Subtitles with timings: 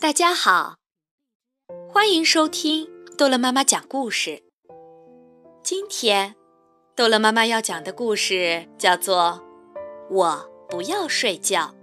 [0.00, 0.76] 大家好，
[1.92, 4.44] 欢迎收听逗乐妈妈讲故事。
[5.60, 6.36] 今天，
[6.94, 9.42] 逗乐妈妈要讲的故事叫做
[10.14, 11.74] 《我不要睡觉》。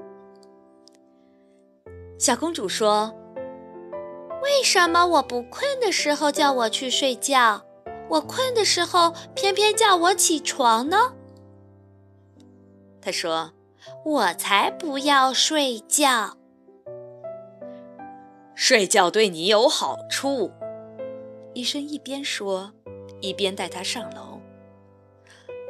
[2.18, 3.14] 小公主说
[4.42, 7.66] ：“为什么我不困的时候叫我去睡觉，
[8.10, 11.16] 我困的时候偏偏叫我起床呢？”
[13.04, 13.52] 她说
[14.06, 16.38] ：“我才不要睡觉。”
[18.56, 20.52] 睡觉对你有好处，
[21.54, 22.72] 医生一边说，
[23.20, 24.40] 一边带她上楼。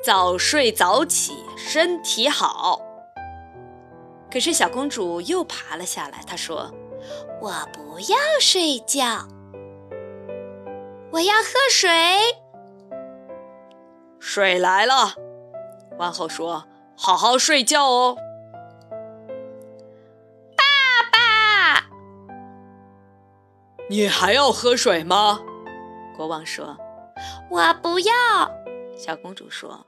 [0.04, 2.80] 早睡早起，身体好。
[4.32, 6.72] 可是小公主又爬了下来，她说
[7.42, 9.28] ：“我不要睡觉，
[11.12, 11.90] 我要喝水。”
[14.20, 15.16] 水来了，
[15.98, 18.18] 王后说：“好好睡觉哦。”
[23.88, 25.40] 你还要喝水吗？
[26.18, 26.76] 国王说
[27.52, 28.14] ：“我不要。”
[28.98, 29.86] 小公主说：“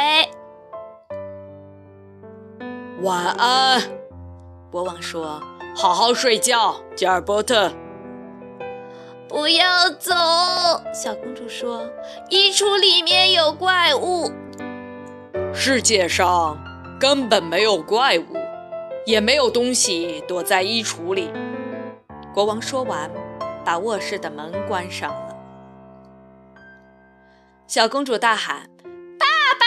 [3.02, 3.82] 晚安，
[4.70, 5.42] 国王说
[5.74, 7.72] ：“好好睡觉，吉尔伯特。”
[9.30, 10.14] 不要走，
[10.94, 11.90] 小公主说
[12.30, 14.30] ：“衣橱里面有怪物。”
[15.56, 16.58] 世界上
[17.00, 18.24] 根本没有怪物，
[19.06, 21.32] 也没有东西躲在衣橱里。
[22.34, 23.12] 国王说完，
[23.66, 25.36] 把卧室的门关上了。
[27.68, 28.70] 小公主大喊
[29.20, 29.26] ：“爸
[29.60, 29.66] 爸！”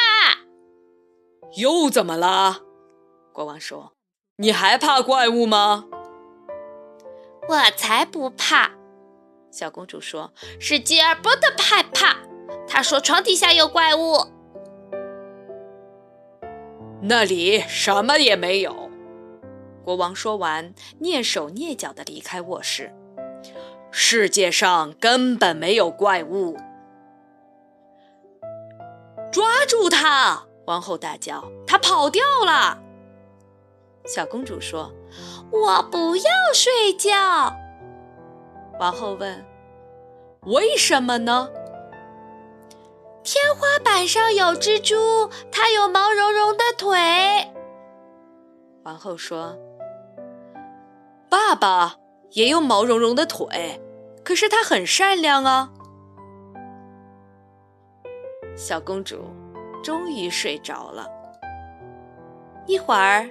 [1.58, 2.60] 又怎么了？
[3.32, 3.92] 国王说
[4.38, 5.86] ：“你还怕怪物吗？”
[7.48, 8.70] 我才不怕！
[9.50, 12.16] 小公主说：“是吉尔伯特害怕，
[12.68, 14.26] 他说床底下有怪物。”
[17.02, 18.91] 那里什么也没有。
[19.84, 22.94] 国王说完，蹑手蹑脚地离开卧室。
[23.90, 26.56] 世界上根本没有怪物！
[29.30, 30.44] 抓住他！
[30.66, 32.78] 王后大叫：“他跑掉了！”
[34.06, 34.92] 小公主说
[35.52, 37.54] ：“我不要睡觉。”
[38.80, 39.44] 王后问
[40.46, 41.50] ：“为什么呢？”
[43.24, 46.96] 天花板上有蜘蛛，它有毛茸茸的腿。
[48.84, 49.54] 王后说。
[51.32, 51.94] 爸爸
[52.32, 53.80] 也有毛茸茸的腿，
[54.22, 55.70] 可是他很善良啊。
[58.54, 59.24] 小公主
[59.82, 61.08] 终于睡着了。
[62.66, 63.30] 一会儿，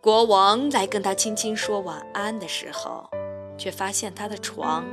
[0.00, 3.10] 国王来跟她轻轻说晚安的时候，
[3.58, 4.84] 却发现她的床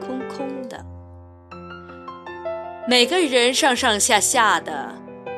[0.00, 0.86] 空空的。
[2.86, 4.94] 每个人上上下下的，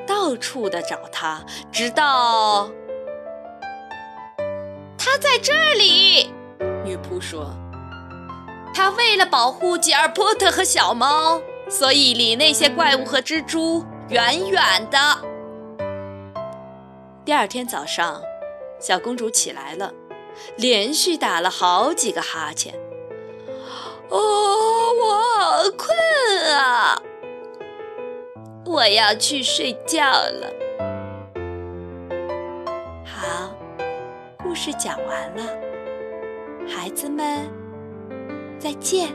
[0.06, 2.68] 到处的找她，直到。
[5.10, 6.30] 他在这里，
[6.84, 7.50] 女仆说
[8.74, 14.98] ：“他为了保护吉尔波特和小猫，所以离那些怪物和蜘蛛远远的。”
[17.24, 18.20] 第二天早上，
[18.78, 19.94] 小公主起来了，
[20.56, 22.74] 连续打了好几个哈欠。
[24.10, 27.00] 哦，我好困啊！
[28.66, 30.52] 我要去睡觉了。
[34.58, 35.44] 事讲完了，
[36.66, 37.48] 孩子们，
[38.58, 39.10] 再见。